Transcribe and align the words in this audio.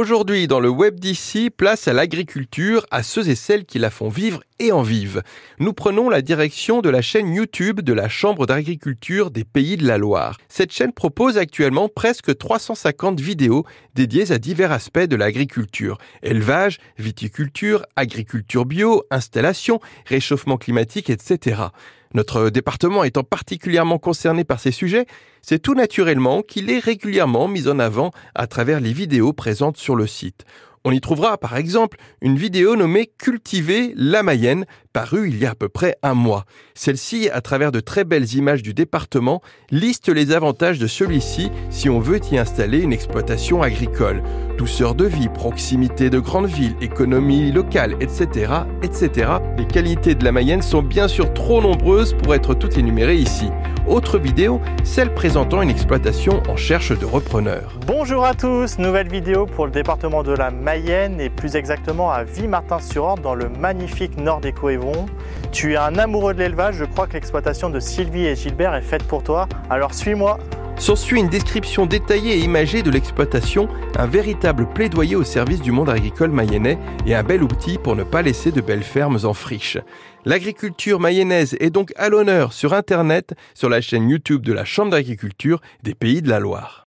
Aujourd'hui, 0.00 0.46
dans 0.46 0.60
le 0.60 0.68
web 0.68 1.00
d'ici, 1.00 1.50
place 1.50 1.88
à 1.88 1.92
l'agriculture, 1.92 2.86
à 2.92 3.02
ceux 3.02 3.28
et 3.30 3.34
celles 3.34 3.64
qui 3.64 3.80
la 3.80 3.90
font 3.90 4.08
vivre 4.08 4.44
et 4.60 4.70
en 4.70 4.80
vivent. 4.80 5.24
Nous 5.58 5.72
prenons 5.72 6.08
la 6.08 6.22
direction 6.22 6.82
de 6.82 6.88
la 6.88 7.02
chaîne 7.02 7.34
YouTube 7.34 7.80
de 7.80 7.92
la 7.92 8.08
Chambre 8.08 8.46
d'agriculture 8.46 9.32
des 9.32 9.42
Pays 9.42 9.76
de 9.76 9.84
la 9.84 9.98
Loire. 9.98 10.38
Cette 10.48 10.70
chaîne 10.70 10.92
propose 10.92 11.36
actuellement 11.36 11.88
presque 11.88 12.38
350 12.38 13.18
vidéos 13.18 13.66
dédiées 13.96 14.30
à 14.30 14.38
divers 14.38 14.70
aspects 14.70 15.00
de 15.00 15.16
l'agriculture. 15.16 15.98
Élevage, 16.22 16.78
viticulture, 16.96 17.84
agriculture 17.96 18.66
bio, 18.66 19.02
installation, 19.10 19.80
réchauffement 20.06 20.58
climatique, 20.58 21.10
etc. 21.10 21.56
Notre 22.14 22.48
département 22.50 23.04
étant 23.04 23.22
particulièrement 23.22 23.98
concerné 23.98 24.44
par 24.44 24.60
ces 24.60 24.72
sujets, 24.72 25.06
c'est 25.42 25.58
tout 25.58 25.74
naturellement 25.74 26.42
qu'il 26.42 26.70
est 26.70 26.78
régulièrement 26.78 27.48
mis 27.48 27.68
en 27.68 27.78
avant 27.78 28.10
à 28.34 28.46
travers 28.46 28.80
les 28.80 28.92
vidéos 28.92 29.32
présentes 29.32 29.76
sur 29.76 29.94
le 29.94 30.06
site. 30.06 30.44
On 30.84 30.92
y 30.92 31.00
trouvera 31.00 31.38
par 31.38 31.56
exemple 31.56 31.98
une 32.20 32.36
vidéo 32.36 32.76
nommée 32.76 33.10
Cultiver 33.18 33.92
la 33.96 34.22
Mayenne, 34.22 34.64
parue 34.92 35.28
il 35.28 35.38
y 35.38 35.46
a 35.46 35.50
à 35.50 35.54
peu 35.54 35.68
près 35.68 35.96
un 36.02 36.14
mois. 36.14 36.44
Celle-ci, 36.74 37.28
à 37.30 37.40
travers 37.40 37.72
de 37.72 37.80
très 37.80 38.04
belles 38.04 38.34
images 38.34 38.62
du 38.62 38.74
département, 38.74 39.42
liste 39.70 40.08
les 40.08 40.32
avantages 40.32 40.78
de 40.78 40.86
celui-ci 40.86 41.50
si 41.70 41.88
on 41.88 42.00
veut 42.00 42.20
y 42.30 42.38
installer 42.38 42.80
une 42.80 42.92
exploitation 42.92 43.62
agricole. 43.62 44.22
Douceur 44.56 44.94
de 44.94 45.04
vie, 45.04 45.28
proximité 45.28 46.10
de 46.10 46.18
grandes 46.18 46.46
villes, 46.46 46.74
économie 46.80 47.52
locale, 47.52 47.94
etc., 48.00 48.52
etc. 48.82 49.32
Les 49.56 49.66
qualités 49.66 50.14
de 50.14 50.24
la 50.24 50.32
Mayenne 50.32 50.62
sont 50.62 50.82
bien 50.82 51.06
sûr 51.06 51.32
trop 51.32 51.62
nombreuses 51.62 52.14
pour 52.14 52.34
être 52.34 52.54
toutes 52.54 52.76
énumérées 52.76 53.18
ici. 53.18 53.50
Autre 53.88 54.18
vidéo, 54.18 54.60
celle 54.84 55.14
présentant 55.14 55.62
une 55.62 55.70
exploitation 55.70 56.42
en 56.46 56.56
cherche 56.56 56.96
de 56.96 57.06
repreneurs. 57.06 57.72
Bonjour 57.86 58.26
à 58.26 58.34
tous, 58.34 58.78
nouvelle 58.78 59.08
vidéo 59.08 59.46
pour 59.46 59.64
le 59.64 59.72
département 59.72 60.22
de 60.22 60.32
la 60.32 60.50
Mayenne 60.50 61.22
et 61.22 61.30
plus 61.30 61.56
exactement 61.56 62.10
à 62.10 62.22
Vimartin-sur-Orne 62.22 63.22
dans 63.22 63.34
le 63.34 63.48
magnifique 63.48 64.18
nord 64.18 64.42
des 64.42 64.52
Coévrons. 64.52 65.06
Tu 65.52 65.72
es 65.72 65.76
un 65.78 65.96
amoureux 65.96 66.34
de 66.34 66.40
l'élevage, 66.40 66.74
je 66.74 66.84
crois 66.84 67.06
que 67.06 67.14
l'exploitation 67.14 67.70
de 67.70 67.80
Sylvie 67.80 68.26
et 68.26 68.36
Gilbert 68.36 68.74
est 68.74 68.82
faite 68.82 69.04
pour 69.04 69.22
toi, 69.22 69.48
alors 69.70 69.94
suis-moi 69.94 70.36
S'ensuit 70.78 71.18
une 71.18 71.28
description 71.28 71.86
détaillée 71.86 72.38
et 72.38 72.44
imagée 72.44 72.82
de 72.82 72.90
l'exploitation, 72.90 73.68
un 73.96 74.06
véritable 74.06 74.68
plaidoyer 74.72 75.16
au 75.16 75.24
service 75.24 75.60
du 75.60 75.72
monde 75.72 75.90
agricole 75.90 76.30
mayennais 76.30 76.78
et 77.04 77.16
un 77.16 77.24
bel 77.24 77.42
outil 77.42 77.78
pour 77.78 77.96
ne 77.96 78.04
pas 78.04 78.22
laisser 78.22 78.52
de 78.52 78.60
belles 78.60 78.84
fermes 78.84 79.18
en 79.24 79.34
friche. 79.34 79.76
L'agriculture 80.24 81.00
mayonnaise 81.00 81.56
est 81.58 81.70
donc 81.70 81.92
à 81.96 82.08
l'honneur 82.08 82.52
sur 82.52 82.74
Internet, 82.74 83.34
sur 83.54 83.68
la 83.68 83.80
chaîne 83.80 84.08
YouTube 84.08 84.42
de 84.42 84.52
la 84.52 84.64
Chambre 84.64 84.92
d'agriculture 84.92 85.60
des 85.82 85.94
Pays 85.94 86.22
de 86.22 86.28
la 86.28 86.38
Loire. 86.38 86.86